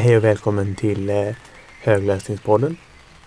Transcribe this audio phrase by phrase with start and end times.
[0.00, 1.34] Hej och välkommen till eh,
[1.82, 2.76] Högläsningspodden.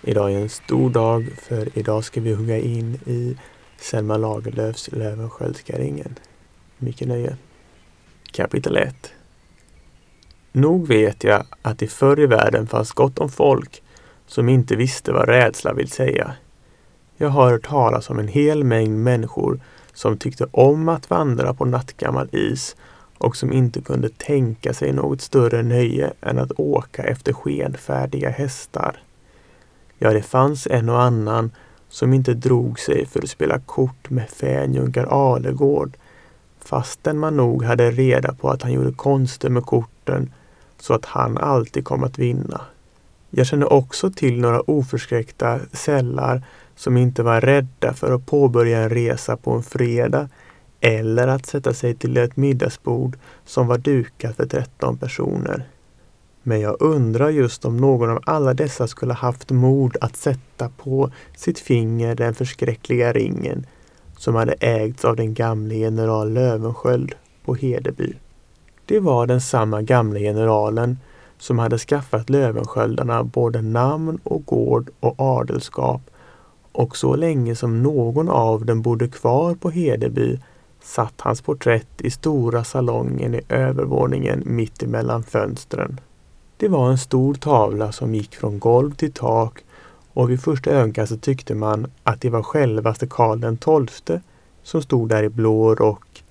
[0.01, 3.37] Idag är en stor dag för idag ska vi hugga in i
[3.77, 6.15] Selma Lagerlöfs Löwenskiöldska ringen.
[6.77, 7.37] Mycket nöje.
[8.31, 9.13] Kapitel 1
[10.51, 13.83] Nog vet jag att det förr i världen fanns gott om folk
[14.27, 16.33] som inte visste vad rädsla vill säga.
[17.17, 19.59] Jag har hört talas om en hel mängd människor
[19.93, 22.75] som tyckte om att vandra på nattgammal is
[23.17, 28.97] och som inte kunde tänka sig något större nöje än att åka efter skedfärdiga hästar.
[29.97, 31.51] Ja, det fanns en och annan
[31.89, 35.97] som inte drog sig för att spela kort med fänjunkar Alegård
[36.59, 40.31] fastän man nog hade reda på att han gjorde konster med korten
[40.79, 42.61] så att han alltid kom att vinna.
[43.29, 46.41] Jag känner också till några oförskräckta sällar
[46.75, 50.29] som inte var rädda för att påbörja en resa på en fredag
[50.85, 55.67] eller att sätta sig till ett middagsbord som var dukat för 13 personer.
[56.43, 61.11] Men jag undrar just om någon av alla dessa skulle haft mod att sätta på
[61.37, 63.65] sitt finger den förskräckliga ringen
[64.17, 68.13] som hade ägts av den gamle general Lövensköld på Hedeby.
[68.85, 70.97] Det var den samma gamle generalen
[71.37, 76.01] som hade skaffat Lövensköldarna både namn och gård och adelskap
[76.71, 80.39] och så länge som någon av dem bodde kvar på Hedeby
[80.83, 85.99] satt hans porträtt i stora salongen i övervåningen mitt emellan fönstren.
[86.57, 89.63] Det var en stor tavla som gick från golv till tak
[90.13, 94.19] och vid första ögonkastet tyckte man att det var självaste Karl den XII
[94.63, 96.23] som stod där i blå rock,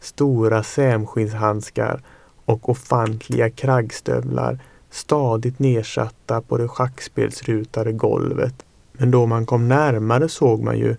[0.00, 2.02] stora sämskinnshandskar
[2.44, 4.58] och ofantliga kraggstövlar
[4.90, 8.54] stadigt nedsatta på det schackspelsrutade golvet.
[8.92, 10.96] Men då man kom närmare såg man ju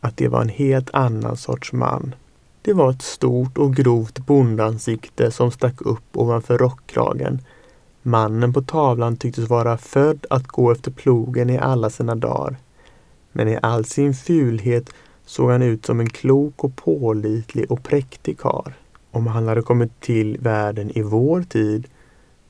[0.00, 2.14] att det var en helt annan sorts man.
[2.64, 7.40] Det var ett stort och grovt bondansikte som stack upp ovanför rockkragen.
[8.02, 12.56] Mannen på tavlan tycktes vara född att gå efter plogen i alla sina dagar.
[13.32, 14.90] Men i all sin fulhet
[15.26, 18.74] såg han ut som en klok och pålitlig och präktig kar.
[19.10, 21.88] Om han hade kommit till världen i vår tid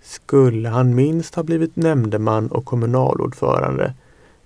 [0.03, 3.95] skulle han minst ha blivit nämndeman och kommunalordförande.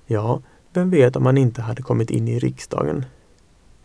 [0.06, 0.40] Ja,
[0.72, 3.04] vem vet om han inte hade kommit in i riksdagen.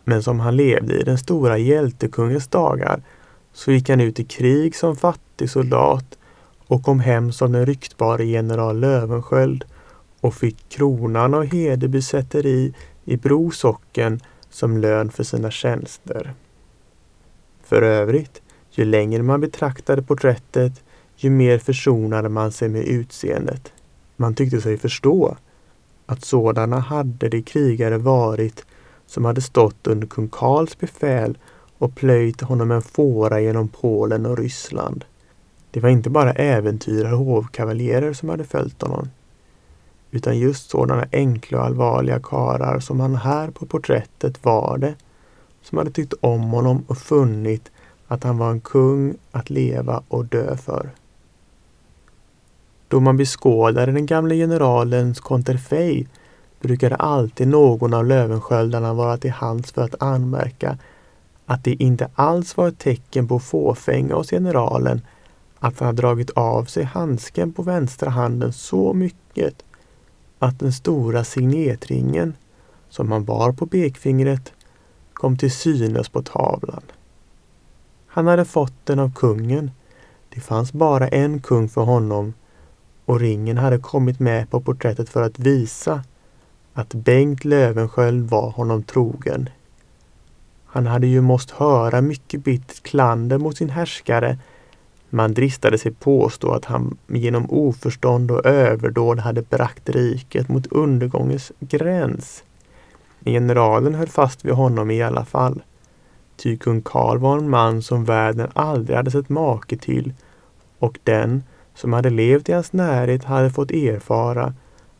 [0.04, 3.02] Men som han levde i den stora hjältekungens dagar
[3.52, 6.18] så gick han ut i krig som fattig soldat
[6.66, 9.64] och kom hem som den ryktbare general Lövensköld
[10.20, 14.20] och fick kronan av Hedeby säteri i Brosocken
[14.50, 16.34] som lön för sina tjänster.
[17.64, 20.82] För övrigt, ju längre man betraktade porträttet,
[21.16, 23.72] ju mer försonade man sig med utseendet.
[24.16, 25.36] Man tyckte sig förstå
[26.06, 28.64] att sådana hade de krigare varit
[29.06, 31.38] som hade stått under kung Karls befäl
[31.78, 35.04] och plöjt honom en fåra genom Polen och Ryssland.
[35.70, 39.10] Det var inte bara äventyrare och hovkavaljerer som hade följt honom,
[40.10, 44.94] utan just sådana enkla och allvarliga karar som han här på porträttet var det,
[45.62, 47.70] som hade tyckt om honom och funnit
[48.06, 50.90] att han var en kung att leva och dö för.
[52.88, 56.08] Då man beskådade den gamle generalens konterfej
[56.64, 60.78] brukade alltid någon av Lövensköldarna vara till hands för att anmärka
[61.46, 65.00] att det inte alls var ett tecken på fåfänga hos generalen
[65.58, 69.64] att han dragit av sig handsken på vänstra handen så mycket
[70.38, 72.36] att den stora signetringen
[72.88, 74.52] som han bar på pekfingret
[75.12, 76.82] kom till synes på tavlan.
[78.06, 79.70] Han hade fått den av kungen.
[80.28, 82.34] Det fanns bara en kung för honom
[83.04, 86.02] och ringen hade kommit med på porträttet för att visa
[86.74, 89.48] att Bengt Lövenskiöld var honom trogen.
[90.66, 94.38] Han hade ju måst höra mycket bittert klander mot sin härskare.
[95.10, 101.52] Man dristade sig påstå att han genom oförstånd och överdåd hade bragt riket mot undergångens
[101.60, 102.44] gräns.
[103.24, 105.62] Generalen höll fast vid honom i alla fall.
[106.36, 110.12] Ty kung Karl var en man som världen aldrig hade sett make till
[110.78, 111.42] och den
[111.74, 114.54] som hade levt i hans närhet hade fått erfara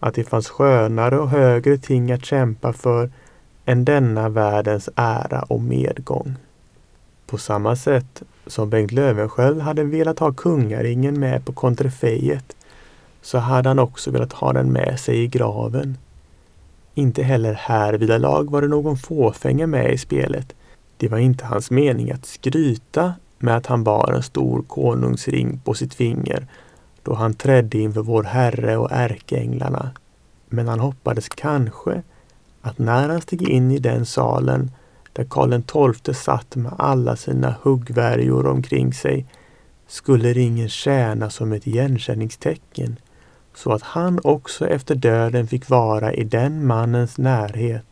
[0.05, 3.11] att det fanns skönare och högre ting att kämpa för
[3.65, 6.35] än denna världens ära och medgång.
[7.27, 12.57] På samma sätt som Bengt Löwensköld hade velat ha kungaringen med på kontrefejet
[13.23, 15.99] så hade han också velat ha den med sig i graven.
[16.95, 20.55] Inte heller härvidalag var det någon fåfänga med i spelet.
[20.97, 25.75] Det var inte hans mening att skryta med att han bar en stor konungsring på
[25.75, 26.47] sitt finger
[27.05, 29.91] då han trädde inför vår Herre och ärkeänglarna.
[30.49, 32.03] Men han hoppades kanske
[32.63, 34.71] att när han steg in i den salen
[35.13, 39.27] där Karl XII satt med alla sina huggvärjor omkring sig,
[39.87, 42.97] skulle ringen tjäna som ett igenkänningstecken
[43.55, 47.87] så att han också efter döden fick vara i den mannens närhet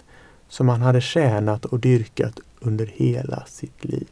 [0.48, 4.06] som han hade tjänat och dyrkat under hela sitt liv.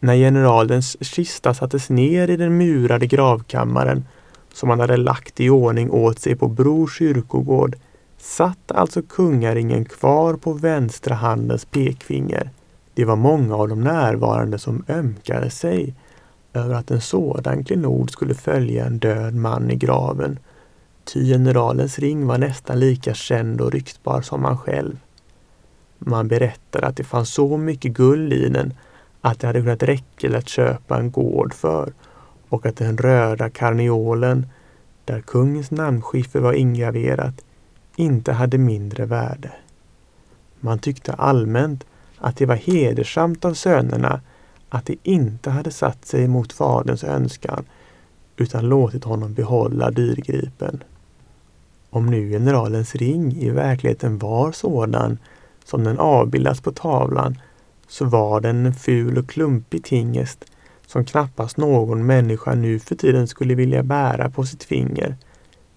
[0.00, 4.04] När generalens kista sattes ner i den murade gravkammaren
[4.52, 7.76] som han hade lagt i ordning åt sig på Bro kyrkogård
[8.18, 12.50] satt alltså kungaringen kvar på vänstra handens pekfinger.
[12.94, 15.94] Det var många av de närvarande som ömkade sig
[16.52, 20.38] över att en sådan klenod skulle följa en död man i graven.
[21.04, 24.96] Ty generalens ring var nästan lika känd och ryktbar som han själv.
[25.98, 28.74] Man berättade att det fanns så mycket guld i den
[29.20, 31.92] att det hade kunnat räcka att köpa en gård för
[32.48, 34.46] och att den röda karneolen,
[35.04, 37.44] där kungens namnskiffer var ingraverat,
[37.96, 39.52] inte hade mindre värde.
[40.60, 41.84] Man tyckte allmänt
[42.18, 44.20] att det var hedersamt av sönerna
[44.68, 47.64] att de inte hade satt sig emot faderns önskan
[48.36, 50.82] utan låtit honom behålla dyrgripen.
[51.90, 55.18] Om nu generalens ring i verkligheten var sådan
[55.64, 57.38] som den avbildas på tavlan
[57.88, 60.44] så var den en ful och klumpig tingest
[60.86, 65.16] som knappast någon människa nu för tiden skulle vilja bära på sitt finger.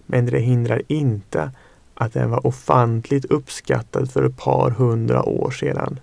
[0.06, 1.50] Men det hindrar inte
[1.94, 6.00] att den var ofantligt uppskattad för ett par hundra år sedan.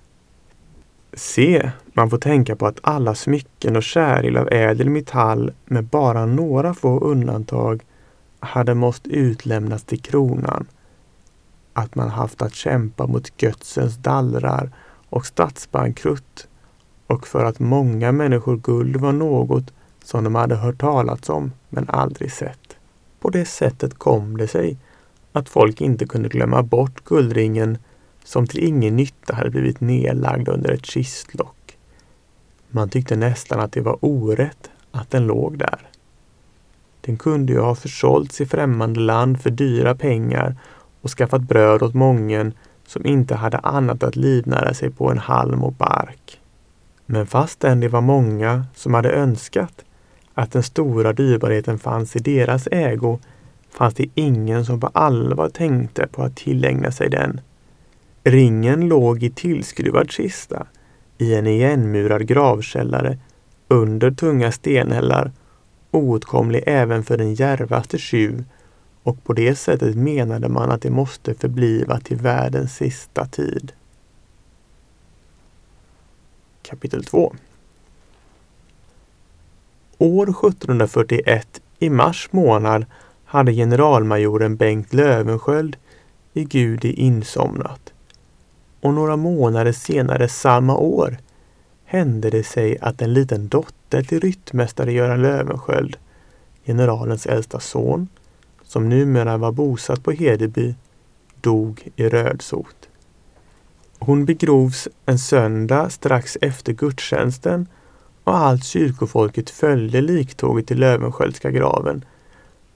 [1.14, 6.26] Se, man får tänka på att alla smycken och käril av ädel metall med bara
[6.26, 7.84] några få undantag
[8.40, 10.68] hade måst utlämnas till kronan.
[11.74, 14.72] Att man haft att kämpa mot gödsens dallrar
[15.10, 16.48] och statsbankrutt
[17.08, 19.74] och för att många människor guld var något
[20.04, 22.78] som de hade hört talats om men aldrig sett.
[23.20, 24.78] På det sättet kom det sig
[25.32, 27.78] att folk inte kunde glömma bort guldringen
[28.24, 31.78] som till ingen nytta hade blivit nedlagd under ett kistlock.
[32.70, 35.90] Man tyckte nästan att det var orätt att den låg där.
[37.02, 40.56] Den kunde ju ha försålts i främmande land för dyra pengar
[41.02, 42.54] och skaffat bröd åt mången
[42.90, 46.40] som inte hade annat att livnära sig på än halm och bark.
[47.06, 49.86] Men fastän det var många som hade önskat
[50.34, 53.20] att den stora dyrbarheten fanns i deras ägo
[53.70, 57.42] fanns det ingen som på allvar tänkte på att tillägna sig den.
[58.24, 60.68] Ringen låg i tillskruvad kista
[61.18, 63.18] i en igenmurad gravkällare
[63.68, 65.32] under tunga stenhällar,
[65.92, 68.44] oåtkomlig även för den järvaste tjuv
[69.04, 73.72] och på det sättet menade man att det måste förbliva till världens sista tid.
[76.62, 77.34] Kapitel 2
[79.98, 82.86] År 1741 i mars månad
[83.26, 85.78] hade generalmajoren Bengt Lövensköld
[86.34, 87.94] i Gudi insomnat.
[88.82, 91.18] Och några månader senare samma år
[91.86, 95.98] hände det sig att en liten dotter till ryttmästare Göran Lövensköld,
[96.66, 98.08] generalens äldsta son,
[98.70, 100.76] som numera var bosatt på Hedeby,
[101.42, 102.90] dog i rödsot.
[104.00, 107.68] Hon begrovs en söndag strax efter gudstjänsten
[108.24, 112.06] och allt kyrkofolket följde liktåget till Löwensköldska graven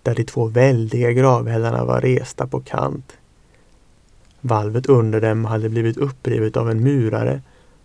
[0.04, 3.14] där de två väldiga gravhällarna var resta på kant.
[4.42, 7.42] Valvet under dem hade blivit upprivet av en murare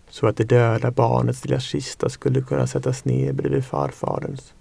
[0.09, 4.53] så att det döda barnets lilla kista skulle kunna sättas ner bredvid farfaderns.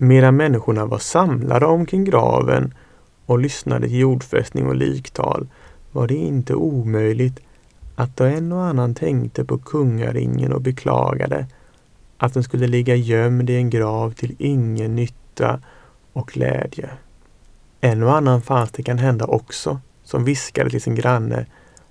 [0.00, 2.74] Medan människorna var samlade omkring graven
[3.26, 5.48] och lyssnade till jordfästning och liktal
[5.92, 7.40] var det inte omöjligt
[7.96, 11.46] att då en och annan tänkte på kungaringen och beklagade
[12.16, 15.60] att den skulle ligga gömd i en grav till ingen nytta
[16.12, 16.90] och glädje.
[17.80, 21.46] En och annan fanns det kan hända också som viskade till sin granne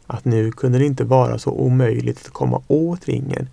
[0.08, 3.50] att nu kunde det inte vara så omöjligt att komma åt ringen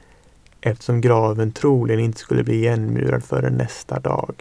[0.67, 4.35] eftersom graven troligen inte skulle bli igenmurad förrän nästa dag.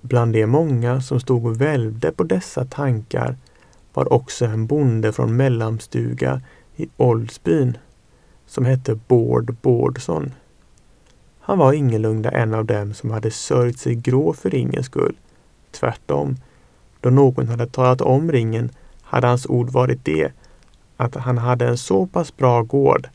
[0.00, 3.36] Bland de många som stod och välvde på dessa tankar
[3.94, 6.40] var också en bonde från Mellanstuga
[6.76, 7.78] i Oldsbyn
[8.46, 10.34] som hette Bård Bårdsson.
[11.40, 15.16] Han var ingalunda en av dem som hade sörjt sig grå för ringens skull.
[15.70, 16.36] Tvärtom,
[17.00, 18.70] då någon hade talat om ringen
[19.02, 20.32] hade hans ord varit det
[20.96, 23.08] att han hade en så pass bra gård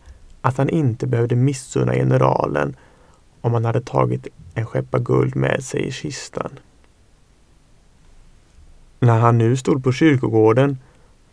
[0.46, 2.76] att han inte behövde missunna generalen
[3.42, 6.60] om han hade tagit en skeppa guld med sig i kistan.
[9.00, 10.78] När han nu stod på kyrkogården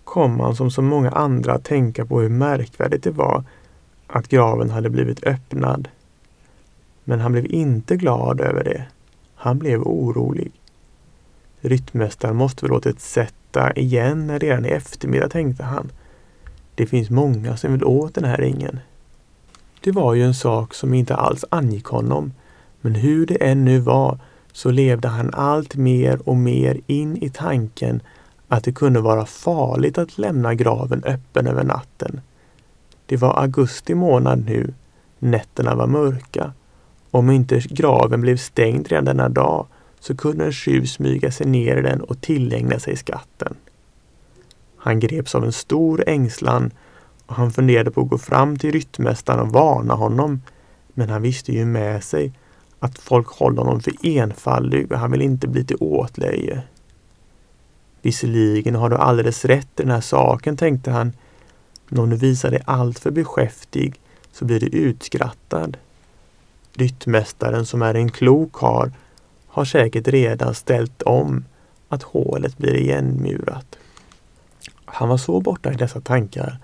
[0.04, 3.44] kom han som så många andra att tänka på hur märkvärdigt det var
[4.06, 5.88] att graven hade blivit öppnad
[7.04, 8.84] men han blev inte glad över det.
[9.34, 10.52] Han blev orolig.
[11.60, 15.92] Ryttmästaren måste väl låtit sätta igen redan i eftermiddag, tänkte han.
[16.74, 18.80] Det finns många som vill åt den här ringen.
[19.84, 22.32] Det var ju en sak som inte alls angick honom,
[22.80, 24.18] Men hur det än nu var
[24.52, 28.02] så levde han allt mer och mer in i tanken
[28.48, 32.20] att det kunde vara farligt att lämna graven öppen över natten.
[33.06, 34.74] Det var augusti månad nu.
[35.18, 36.52] Nätterna var mörka.
[37.10, 39.66] Om inte graven blev stängd redan denna dag
[40.00, 43.54] så kunde en tjuv smyga sig ner i den och tillägna sig skatten.
[44.76, 46.70] Han greps av en stor ängslan
[47.26, 50.42] och han funderade på att gå fram till ryttmästaren och varna honom.
[50.94, 52.32] Men han visste ju med sig
[52.78, 56.62] att folk håller honom för enfaldig och han vill inte bli till åtlöje.
[58.02, 61.12] Visserligen har du alldeles rätt i den här saken, tänkte han.
[61.88, 64.00] Men om du visar dig alltför beskäftig
[64.32, 65.76] så blir du utskrattad.
[66.74, 68.90] Ryttmästaren som är en klok karl
[69.46, 71.44] har säkert redan ställt om
[71.88, 73.78] att hålet blir igenmurat.
[74.84, 76.58] Han var så borta i dessa tankar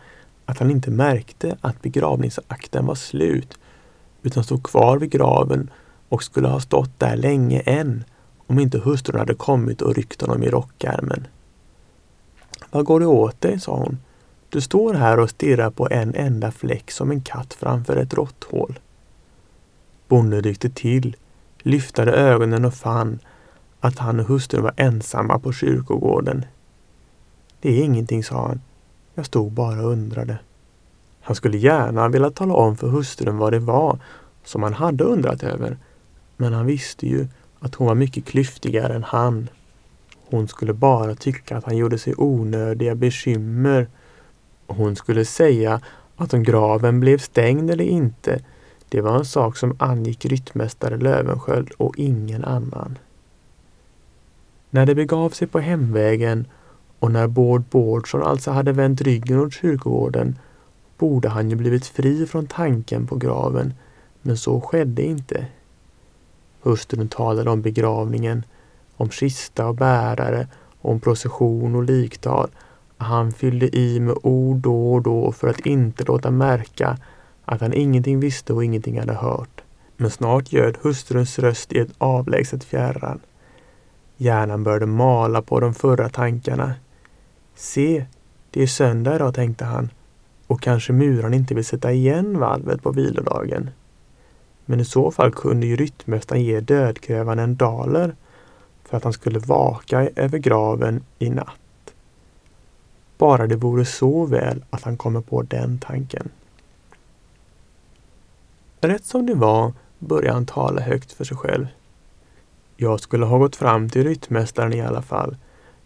[0.49, 3.59] att han inte märkte att begravningsakten var slut
[4.23, 5.71] utan stod kvar vid graven
[6.09, 8.05] och skulle ha stått där länge än
[8.47, 11.27] om inte hustrun hade kommit och ryckt honom i rockärmen.
[12.71, 13.61] Vad går det åt dig?
[13.61, 13.99] sa hon.
[14.49, 18.79] Du står här och stirrar på en enda fläck som en katt framför ett råtthål.
[20.09, 21.17] Bonden ryckte till,
[21.59, 23.19] lyftade ögonen och fann
[23.81, 26.45] att han och hustrun var ensamma på kyrkogården.
[27.61, 28.61] Det är ingenting, sa han.
[29.19, 30.39] Jag stod bara och undrade.
[31.21, 33.99] Han skulle gärna vilja tala om för hustrun vad det var
[34.45, 35.77] som han hade undrat över.
[36.37, 37.27] Men han visste ju
[37.61, 39.49] att hon var mycket klyftigare än han.
[40.31, 43.89] Hon skulle bara tycka att han gjorde sig onödiga bekymmer.
[44.67, 45.81] hon skulle säga
[46.17, 48.41] att om graven blev stängd eller inte,
[48.89, 52.99] det var en sak som angick ryttmästare Lövensköld och ingen annan.
[54.71, 56.47] När det begav sig på hemvägen
[56.99, 60.39] och när Bård Bårdsson alltså hade vänt ryggen åt kyrkogården
[60.99, 63.75] borde han ju blivit fri från tanken på graven,
[64.23, 65.47] men så skedde inte.
[66.63, 68.45] Hustrun talade om begravningen,
[68.97, 70.49] om kista och bärare,
[70.81, 72.51] om procession och liktal.
[72.97, 76.99] Han fyllde i med ord då och då för att inte låta märka
[77.45, 79.63] att han ingenting visste och ingenting hade hört.
[79.97, 83.21] Men snart ljöd hustruns röst i ett avlägset fjärran.
[84.17, 86.75] Hjärnan började mala på de förra tankarna.
[87.59, 88.05] Se,
[88.51, 89.91] det är söndag idag, tänkte han.
[90.47, 93.71] Och kanske muraren inte vill sätta igen valvet på vilodagen.
[94.65, 98.15] Men i så fall kunde ju ryttmästaren ge dödgrävaren en daler
[98.85, 101.95] för att han skulle vaka över graven i natt.
[103.19, 106.29] Bara det vore så väl att han kommer på den tanken.
[108.81, 111.67] Rätt som det var började han tala högt för sig själv.
[112.77, 115.37] Jag skulle ha gått fram till ryttmästaren i alla fall.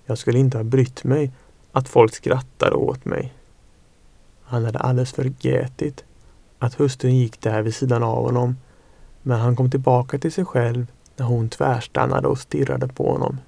[0.07, 1.33] Jag skulle inte ha brytt mig
[1.73, 3.33] att folk skrattade åt mig.
[4.43, 6.05] Han hade alldeles förgätit
[6.59, 8.57] att hustrun gick där vid sidan av honom
[9.23, 10.87] men han kom tillbaka till sig själv
[11.17, 13.39] när hon tvärstannade och stirrade på honom.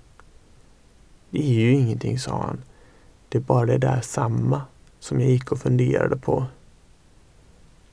[1.30, 2.62] Det är ju ingenting, sa han.
[3.28, 4.62] Det är bara det där samma
[5.00, 6.44] som jag gick och funderade på.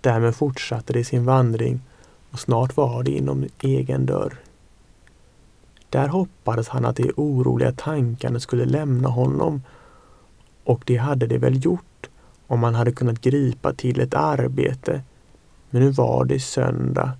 [0.01, 1.81] Därmed fortsatte det sin vandring
[2.31, 4.39] och snart var det inom egen dörr.
[5.89, 9.61] Där hoppades han att de oroliga tankarna skulle lämna honom
[10.71, 12.09] och det hade det väl gjort
[12.47, 15.01] om man hade kunnat gripa till ett arbete.
[15.69, 17.11] Men nu var det söndag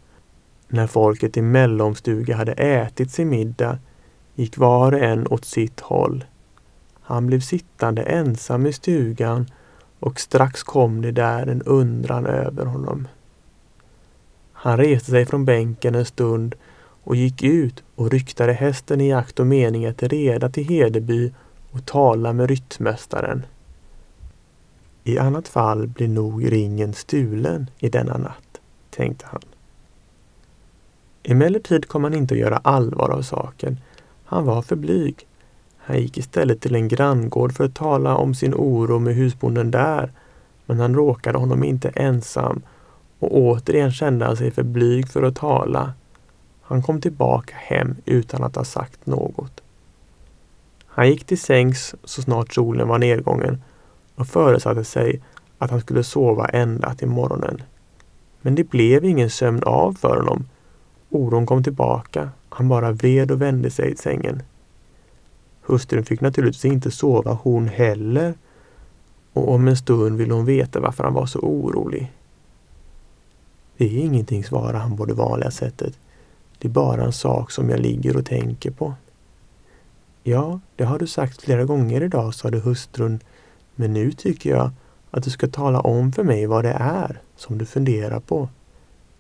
[0.67, 3.79] när folket i mellomstuga hade ätit sin middag
[4.36, 6.25] gick var och en åt sitt håll.
[7.01, 9.46] Han blev sittande ensam i stugan
[10.00, 13.08] och strax kom det där en undran över honom.
[14.53, 16.55] Han reste sig från bänken en stund
[17.03, 21.34] och gick ut och ryktade hästen i akt och mening att reda till Hedeby
[21.72, 23.46] och tala med ryttmästaren.
[25.04, 29.42] I annat fall blir nog ringen stulen i denna natt, tänkte han.
[31.24, 33.78] Emellertid kom han inte att göra allvar av saken.
[34.25, 35.28] Han var för blyg.
[35.78, 40.12] Han gick istället till en granngård för att tala om sin oro med husbonden där.
[40.66, 42.62] Men han råkade honom inte ensam
[43.20, 45.94] och återigen kände han sig för blyg för att tala.
[46.62, 49.62] Han kom tillbaka hem utan att ha sagt något.
[50.93, 53.63] Han gick till sängs så snart solen var nedgången
[54.15, 55.21] och föresatte sig
[55.57, 57.62] att han skulle sova ända till morgonen.
[58.41, 60.45] Men det blev ingen sömn av för honom
[61.12, 62.29] Oron kom tillbaka.
[62.50, 64.43] Han bara vred och vände sig i sängen.
[65.62, 68.33] Hustrun fick naturligtvis inte sova hon heller.
[69.33, 72.12] Och om en stund ville hon veta varför han var så orolig.
[73.77, 76.00] Det är ingenting, svarade han på det vanliga sättet.
[76.57, 78.93] Det är bara en sak som jag ligger och tänker på.
[80.24, 83.20] Ja, det har du sagt flera gånger idag, sade hustrun.
[83.75, 84.72] Men nu tycker jag
[85.12, 88.50] att du ska tala om för mig vad det är som du funderar på.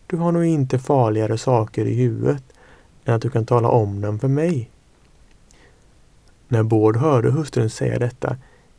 [0.07, 2.43] Du har nog inte farligare saker i huvudet
[3.05, 4.69] än att du kan tala om dem för mig.
[6.47, 8.37] När Bård hörde hustrun säga detta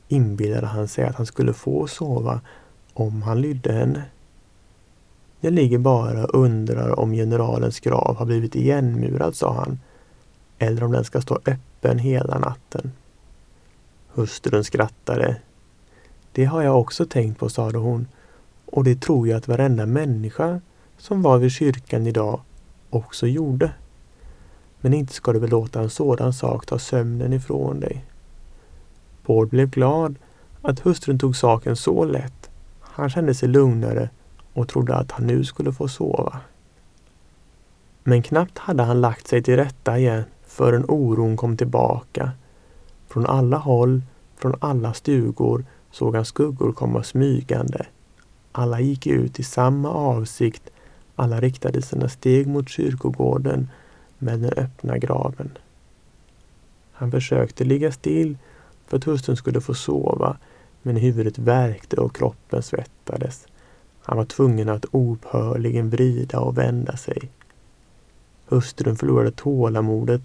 [0.09, 2.41] inbillade han sig att han skulle få sova
[2.93, 4.05] om han lydde henne.
[5.41, 9.81] Jag ligger bara och undrar om generalens grav har blivit igenmurad, sa han,
[10.59, 12.93] eller om den ska stå öppen hela natten.
[14.09, 15.37] Hustrun skrattade.
[16.33, 18.07] Det har jag också tänkt på, sade hon,
[18.67, 20.61] och det tror jag att varenda människa
[20.99, 22.41] som var vid kyrkan idag
[22.91, 23.73] också gjorde.
[24.81, 28.05] Men inte ska du väl låta en sådan sak ta sömnen ifrån dig.
[29.27, 30.17] Bård blev glad
[30.63, 32.51] att hustrun tog saken så lätt.
[32.81, 34.11] Han kände sig lugnare
[34.53, 36.41] och trodde att han nu skulle få sova.
[38.05, 42.31] Men knappt hade han lagt sig till rätta igen förrän oron kom tillbaka.
[43.09, 44.03] Från alla håll,
[44.37, 47.87] från alla stugor såg han skuggor komma smygande.
[48.53, 50.71] Alla gick ut i samma avsikt.
[51.17, 53.69] Alla riktade sina steg mot kyrkogården
[54.19, 55.59] med den öppna graven.
[56.93, 58.37] Han försökte ligga still
[58.87, 60.37] för att hustrun skulle få sova,
[60.83, 63.47] men huvudet värkte och kroppen svettades.
[64.03, 67.31] Han var tvungen att oupphörligen vrida och vända sig.
[68.47, 70.23] Hustrun förlorade tålamodet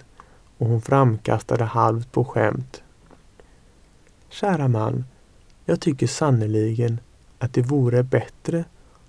[0.57, 2.83] och hon framkastade halvt på skämt.
[4.29, 5.05] Kära man,
[5.65, 6.99] jag tycker sannerligen
[7.39, 8.65] att det vore bättre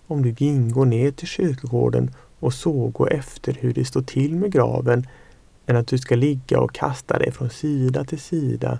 [0.06, 5.06] om du gingo ner till kyrkogården och såg efter hur det står till med graven
[5.66, 8.78] än att du ska ligga och kasta dig från sida till sida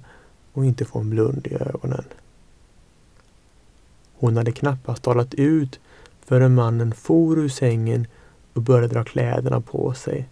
[0.53, 2.05] och inte få en blund i ögonen.
[4.15, 5.81] Hon hade knappast talat ut
[6.25, 8.07] förrän mannen for ur sängen
[8.53, 10.29] och började dra kläderna på sig.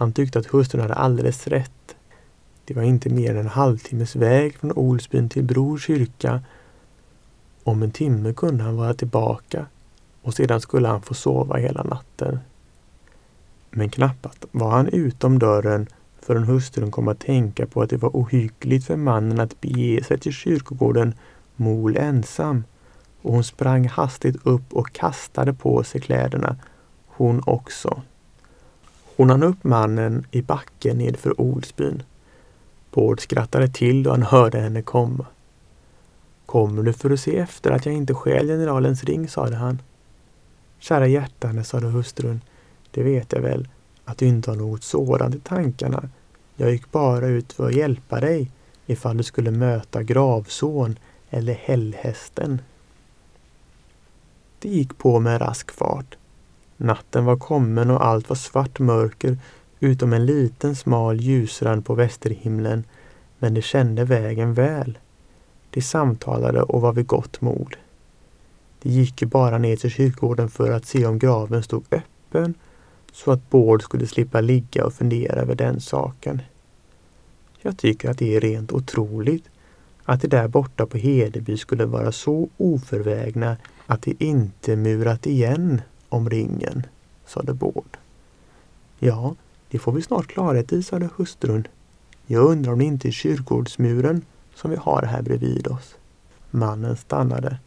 [0.00, 1.96] Han tyckte att hustrun hade alldeles rätt.
[2.64, 6.40] Det var inte mer än en halvtimmes väg från Olsbyn till Brors kyrka.
[7.64, 9.66] Om en timme kunde han vara tillbaka
[10.22, 12.38] och sedan skulle han få sova hela natten.
[13.70, 15.86] Men knappast var han utom dörren
[16.20, 20.18] förrän hustrun kom att tänka på att det var ohyggligt för mannen att bege sig
[20.18, 21.14] till kyrkogården
[21.56, 22.64] mol ensam
[23.22, 26.56] och hon sprang hastigt upp och kastade på sig kläderna,
[27.06, 28.02] hon också.
[29.16, 32.02] Hon hann upp mannen i backen nedför Olsbyn.
[32.90, 35.26] Bård skrattade till då han hörde henne komma.
[36.46, 39.82] Kommer du för att se efter att jag inte stjäl generalens ring, sade han.
[40.78, 42.40] Kära hjärtane, sade hustrun,
[42.90, 43.68] det vet jag väl
[44.04, 46.08] att du inte har något sådant i tankarna.
[46.56, 48.50] Jag gick bara ut för att hjälpa dig
[48.86, 50.98] ifall du skulle möta gravson
[51.30, 52.60] eller hällhästen.
[54.58, 56.16] Det gick på med rask fart.
[56.82, 59.38] Natten var kommen och allt var svart mörker
[59.80, 62.84] utom en liten smal ljusrand på västerhimlen,
[63.38, 64.98] men de kände vägen väl.
[65.70, 67.76] De samtalade och var vid gott mod.
[68.82, 72.54] De gick ju bara ner till kyrkogården för att se om graven stod öppen
[73.12, 76.42] så att Bård skulle slippa ligga och fundera över den saken.
[77.60, 79.44] Jag tycker att det är rent otroligt
[80.04, 85.82] att de där borta på Hedeby skulle vara så oförvägna att de inte murat igen
[86.10, 86.86] om ringen,
[87.26, 87.98] sade Bård.
[88.98, 89.34] Ja,
[89.70, 91.66] det får vi snart klarhet i, sade hustrun.
[92.26, 94.22] Jag undrar om det inte är kyrkogårdsmuren
[94.54, 95.94] som vi har här bredvid oss.
[96.50, 97.58] Mannen stannade.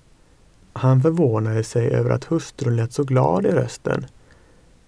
[0.73, 4.05] Han förvånade sig över att hustrun lät så glad i rösten.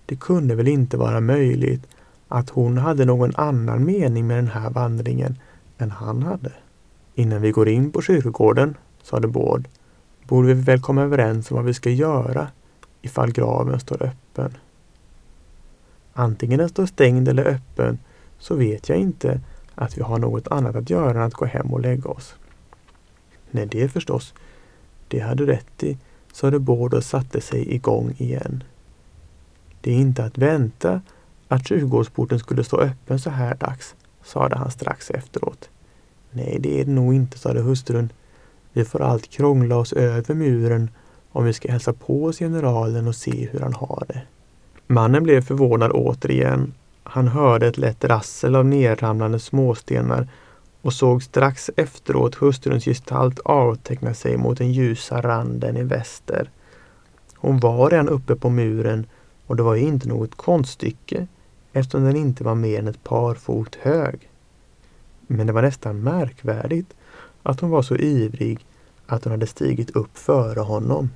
[0.06, 1.88] Det kunde väl inte vara möjligt
[2.28, 5.38] att hon hade någon annan mening med den här vandringen
[5.78, 6.52] än han hade.
[7.15, 9.68] Innan vi går in på kyrkogården, sade Bård,
[10.28, 12.48] borde vi väl komma överens om vad vi ska göra
[13.06, 14.58] ifall graven står öppen.
[16.13, 18.00] Antingen den står stängd eller öppen
[18.39, 19.41] så vet jag inte
[19.76, 22.36] att vi har något annat att göra än att gå hem och lägga oss.
[23.52, 24.34] Nej, det förstås.
[25.08, 25.98] Det hade rätt i,
[26.34, 28.63] sade Bård och satte sig igång igen.
[29.82, 31.02] Det är inte att vänta
[31.48, 35.70] att kyrkogårdsporten skulle stå öppen så här dags, sade han strax efteråt.
[36.32, 38.10] Nej, det är det nog inte, sade hustrun.
[38.74, 40.89] Vi får allt krångla oss över muren
[41.36, 44.21] om vi ska hälsa på hos generalen och se hur han har det.
[44.88, 46.74] Mannen blev förvånad återigen.
[47.04, 50.28] Han hörde ett lätt rassel av nerramlande småstenar
[50.82, 56.50] och såg strax efteråt hustruns gestalt avteckna sig mot den ljusa randen i väster.
[57.36, 59.06] Hon var redan uppe på muren
[59.48, 61.28] och det var ju inte något konststycke
[61.74, 64.30] eftersom den inte var mer än ett par fot hög.
[65.28, 66.93] Men det var nästan märkvärdigt
[67.43, 68.65] att hon var så ivrig
[69.08, 71.10] att hon hade stigit upp före honom.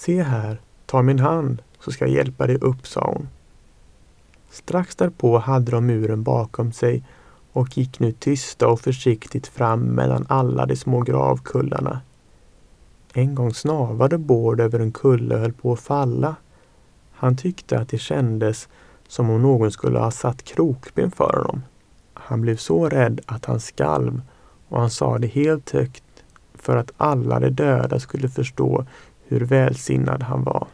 [0.00, 3.28] Se här, ta min hand så ska jag hjälpa dig upp, sa hon.
[4.50, 7.04] Strax därpå hade de muren bakom sig
[7.52, 12.00] och gick nu tysta och försiktigt fram mellan alla de små gravkullarna.
[13.12, 16.36] En gång snavade Bård över en kulle och höll på att falla.
[17.12, 18.68] Han tyckte att det kändes
[19.08, 21.62] som om någon skulle ha satt krokben för honom.
[22.14, 24.20] Han blev så rädd att han skalv
[24.68, 26.04] och han sa det helt högt
[26.54, 28.86] för att alla de döda skulle förstå
[29.30, 30.66] hur välsinnad han var.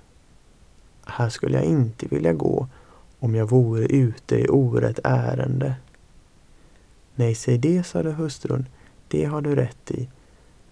[1.07, 2.69] Här skulle jag inte vilja gå
[3.19, 5.75] om jag vore ute i orätt ärende.
[7.15, 8.69] Nej, säg det, sade hustrun,
[9.09, 10.09] det har du rätt i.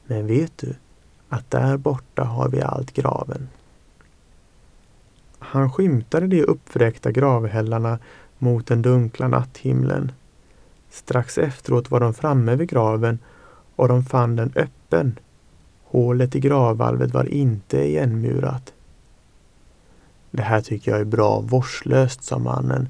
[0.06, 0.74] Men vet du
[1.28, 3.48] att där borta har vi allt graven.
[5.38, 7.98] Han skymtade de uppvräkta gravhällarna
[8.38, 10.12] mot den dunkla natthimlen.
[10.90, 13.18] Strax efteråt var de framme vid graven
[13.76, 15.18] och de fann den öppen.
[15.94, 18.72] Hålet i gravvalvet var inte igenmurat.
[20.30, 22.88] Det här tycker jag är bra vårdslöst, sa mannen.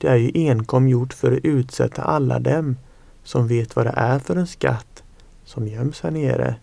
[0.00, 2.76] Det är ju enkom gjort för att utsätta alla dem
[3.24, 5.02] som vet vad det är för en skatt
[5.44, 6.56] som göms här nere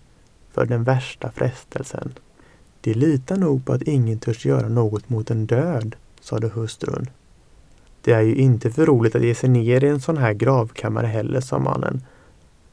[0.51, 2.13] för den värsta frestelsen.
[2.81, 7.09] De litar nog på att ingen törs göra något mot en död, sade hustrun.
[8.01, 11.07] Det är ju inte för roligt att ge sig ner i en sån här gravkammare
[11.07, 12.03] heller, sa mannen.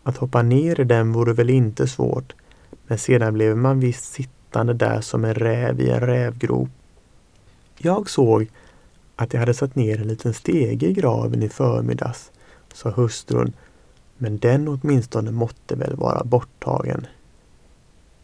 [0.03, 2.35] Att hoppa ner i den vore väl inte svårt,
[2.89, 6.69] men sedan blev man visst sittande där som en räv i en rävgrop.
[7.79, 8.49] Jag såg
[9.17, 12.31] att jag hade satt ner en liten stege i graven i förmiddags,
[12.73, 13.53] sa hustrun,
[14.17, 17.07] men den åtminstone måtte väl vara borttagen.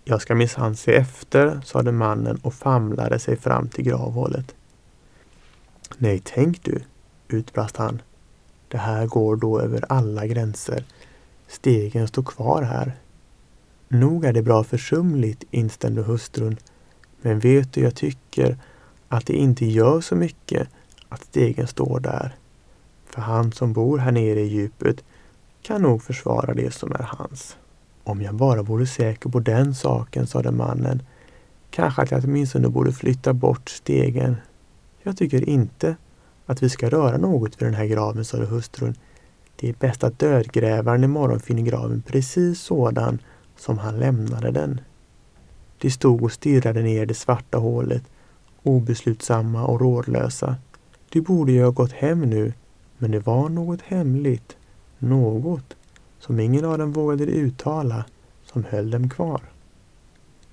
[0.05, 4.55] Jag ska minsann se efter, sade mannen och famlade sig fram till gravhålet.
[5.99, 6.81] Nej, tänk du,
[7.29, 8.03] utbrast han.
[8.69, 10.85] Det här går då över alla gränser.
[11.49, 12.93] Stegen står kvar här.
[13.89, 16.57] Nog är det bra försumligt, instämde hustrun.
[17.23, 18.57] Men vet du, jag tycker
[19.09, 20.69] att det inte gör så mycket
[21.09, 22.35] att stegen står där.
[23.07, 25.05] För han som bor här nere i djupet
[25.63, 27.57] kan nog försvara det som är hans.
[28.05, 31.03] Om jag bara vore säker på den saken, sade mannen.
[31.71, 34.37] Kanske att jag åtminstone borde flytta bort stegen.
[35.03, 35.97] Jag tycker inte
[36.47, 38.95] att vi ska röra något vid den här graven, sade hustrun.
[39.57, 43.19] Det är bäst att dödgrävaren imorgon finner graven precis sådan
[43.57, 44.81] som han lämnade den.
[45.79, 48.03] De stod och stirrade ner i det svarta hålet,
[48.63, 50.57] obeslutsamma och rådlösa.
[51.09, 52.53] De borde ju ha gått hem nu,
[52.99, 54.57] men det var något hemligt,
[54.99, 55.77] något
[56.19, 58.05] som ingen av dem vågade uttala,
[58.45, 59.41] som höll dem kvar.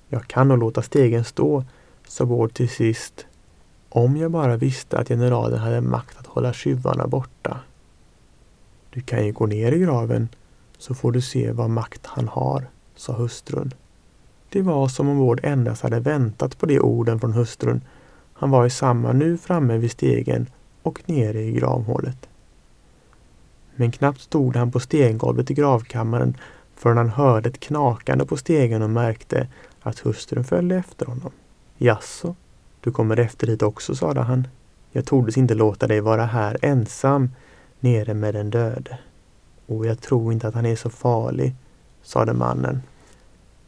[0.08, 1.64] Jag kan nog låta stegen stå,
[2.06, 3.26] sa Bård till sist,
[3.88, 7.60] om jag bara visste att generalen hade makt att hålla tjuvarna borta.
[8.90, 10.28] Du kan ju gå ner i graven
[10.78, 12.66] så får du se vad makt han har,
[13.02, 13.74] sa hustrun.
[14.48, 17.80] Det var som om Vård endast hade väntat på de orden från hustrun.
[18.32, 20.46] Han var i samma nu framme vid stegen
[20.82, 22.28] och nere i gravhålet.
[23.74, 26.36] Men knappt stod han på stengolvet i gravkammaren
[26.76, 29.48] förrän han hörde ett knakande på stegen och märkte
[29.80, 31.30] att hustrun följde efter honom.
[31.78, 32.34] Jaså,
[32.80, 34.48] du kommer efter hit också, sade han.
[34.92, 37.30] Jag tordes inte låta dig vara här ensam
[37.80, 38.98] nere med den döde.
[39.66, 41.54] Och jag tror inte att han är så farlig,
[42.02, 42.82] sade mannen.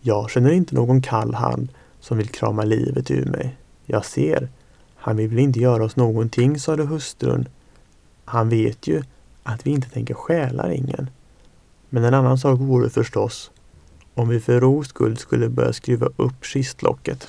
[0.06, 1.68] Jag känner inte någon kall hand
[2.00, 3.56] som vill krama livet ur mig.
[3.84, 4.48] Jag ser,
[4.96, 7.48] han vill väl inte göra oss någonting, sade hustrun.
[8.24, 9.02] Han vet ju
[9.42, 11.10] att vi inte tänker stjäla ringen.
[11.88, 13.50] Men en annan sak vore förstås
[14.14, 17.28] om vi för ro skull skulle börja skruva upp kistlocket.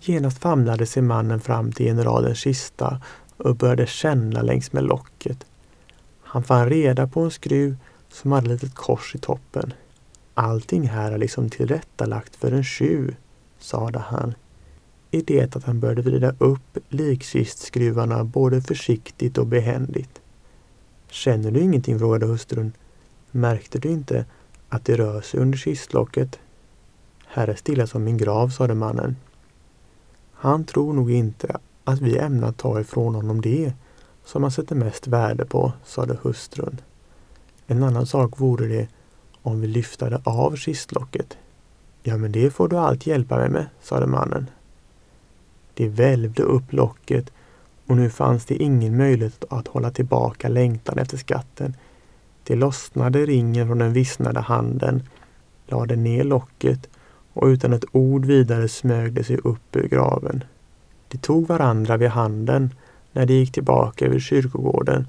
[0.00, 3.00] Genast famlade sig mannen fram till generalens kista
[3.36, 5.46] och började känna längs med locket.
[6.22, 7.76] Han fann reda på en skruv
[8.08, 9.72] som hade ett litet kors i toppen.
[10.42, 13.16] Allting här är liksom tillrättalagt för en tjuv,
[13.58, 14.34] sade han.
[15.10, 20.20] I det att han började vrida upp likkistskruvarna både försiktigt och behändigt.
[21.08, 21.98] Känner du ingenting?
[21.98, 22.72] frågade hustrun.
[23.30, 24.24] Märkte du inte
[24.68, 26.38] att det rör sig under kistlocket?
[27.26, 29.16] Här är stilla som min grav, sade mannen.
[30.32, 33.72] Han tror nog inte att vi ämnar ta ifrån honom det
[34.24, 36.80] som han sätter mest värde på, sade hustrun.
[37.66, 38.88] En annan sak vore det
[39.42, 41.36] om vi lyftade av kistlocket.
[42.02, 44.46] Ja, men det får du allt hjälpa mig med, sade mannen.
[45.74, 47.32] De välvde upp locket
[47.86, 51.76] och nu fanns det ingen möjlighet att hålla tillbaka längtan efter skatten.
[52.44, 55.02] De lossnade ringen från den vissnade handen,
[55.66, 56.88] lade ner locket
[57.32, 60.44] och utan ett ord vidare smög de sig upp ur graven.
[61.08, 62.74] De tog varandra vid handen
[63.12, 65.06] när de gick tillbaka över kyrkogården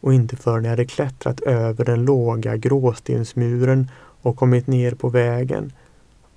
[0.00, 3.90] och inte förrän jag hade klättrat över den låga gråstensmuren
[4.22, 5.72] och kommit ner på vägen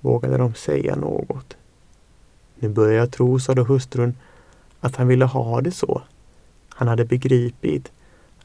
[0.00, 1.56] vågade de säga något.
[2.58, 4.16] Nu börjar jag tro, sade hustrun,
[4.80, 6.02] att han ville ha det så.
[6.68, 7.92] Han hade begripit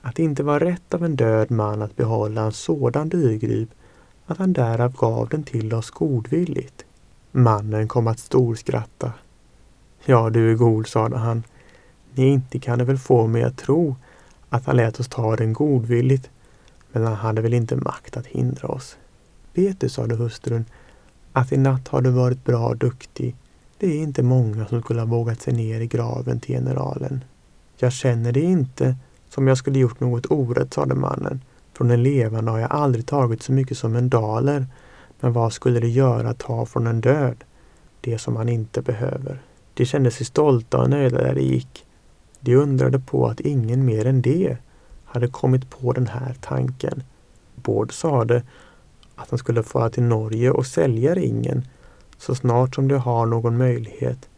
[0.01, 3.69] att det inte var rätt av en död man att behålla en sådan dyrgrip
[4.25, 6.85] att han därav gav den till oss godvilligt.
[7.31, 9.13] Mannen kom att storskratta.
[10.05, 11.43] Ja, du är god, sade han.
[12.13, 13.95] Ni inte kan det väl få mig att tro
[14.49, 16.29] att han lät oss ta den godvilligt,
[16.91, 18.97] men han hade väl inte makt att hindra oss.
[19.53, 20.65] Vet du, sade hustrun,
[21.33, 23.35] att i natt har du varit bra och duktig.
[23.77, 27.23] Det är inte många som skulle ha vågat sig ner i graven till generalen.
[27.77, 28.95] Jag känner det inte
[29.29, 31.41] som jag skulle gjort något orätt, sade mannen.
[31.73, 34.67] Från en levande har jag aldrig tagit så mycket som en daler.
[35.19, 37.43] Men vad skulle det göra att ta från en död?
[38.01, 39.41] Det som man inte behöver.
[39.73, 41.85] De kände sig stolta och nöjda där de gick.
[42.39, 44.57] De undrade på att ingen mer än de
[45.05, 47.03] hade kommit på den här tanken.
[47.55, 48.43] Bård sade
[49.15, 51.67] att han skulle fara till Norge och sälja ringen
[52.17, 54.29] så snart som de har någon möjlighet.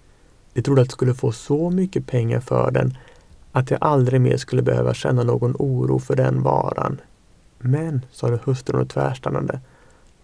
[0.54, 2.98] De trodde att de skulle få så mycket pengar för den
[3.52, 7.02] att de aldrig mer skulle behöva känna någon oro för den varan.
[7.60, 9.60] Men, sade hustrun och tvärstannade,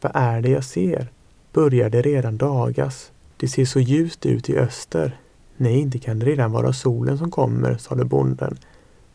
[0.01, 1.07] vad är det jag ser?
[1.53, 3.11] Börjar det redan dagas?
[3.37, 5.17] Det ser så ljust ut i öster.
[5.57, 8.57] Nej, inte kan det redan vara solen som kommer, sade bonden.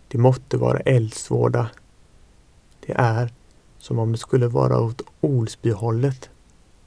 [0.09, 1.71] Det måtte vara eldsvåda.
[2.87, 3.33] Det är
[3.79, 6.31] som om det skulle vara åt Olsbyhållet.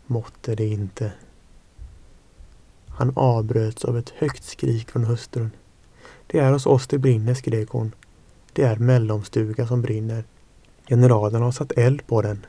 [0.06, 1.12] Måtte det inte.
[2.88, 5.52] Han avbröts av ett högt skrik från hustrun.
[6.28, 7.92] Det är hos oss det brinner, skrek hon.
[8.54, 10.24] Det är mellomstuga som brinner.
[10.88, 12.46] Generalen har satt eld på den.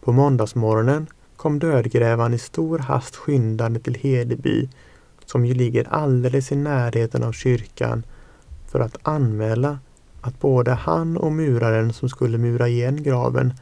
[0.00, 4.68] På måndagsmorgonen kom dödgrävaren i stor hast skyndande till Hedeby,
[5.26, 8.02] som ju ligger alldeles i närheten av kyrkan,
[8.66, 9.78] för att anmäla
[10.20, 13.54] att både han och muraren som skulle mura igen graven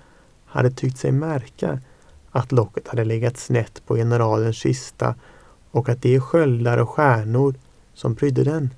[0.44, 1.80] hade tyckt sig märka
[2.30, 5.14] att locket hade legat snett på generalens kista
[5.70, 7.54] och att de sköldar och stjärnor
[7.94, 8.70] som prydde den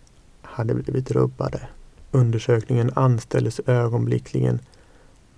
[0.43, 1.61] hade blivit rubbade.
[2.11, 4.59] Undersökningen anställdes ögonblickligen.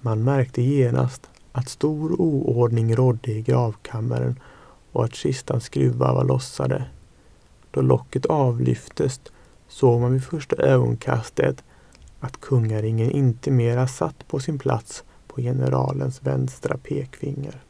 [0.01, 4.41] Man märkte genast att stor oordning rådde i gravkammaren
[4.93, 6.85] och att kistans skruvar var lossade.
[7.70, 9.20] Då locket avlyftes
[9.68, 11.64] såg man vid första ögonkastet
[12.20, 17.62] att kungaringen inte mera satt på sin plats på generalens vänstra pekfinger.